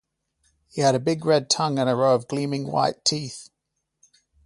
[0.67, 3.51] He had a big red tongue and a row of gleaming white teeth!